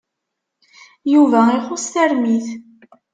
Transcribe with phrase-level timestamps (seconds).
[1.13, 2.47] Yuba ixuṣ tarmit.